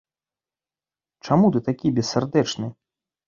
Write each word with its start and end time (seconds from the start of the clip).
Чаму 1.27 1.51
ты 1.55 1.61
такі 1.69 1.93
бессардэчны? 1.99 2.71